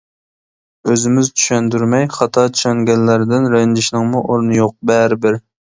ئۆزىمىز 0.91 1.29
چۈشەندۈرمەي، 1.41 2.07
خاتا 2.17 2.47
چۈشەنگەنلەردىن 2.57 3.49
رەنجىشنىڭمۇ 3.59 4.27
ئورنى 4.27 4.63
يوق، 4.63 4.79
بەرىبىر. 4.93 5.45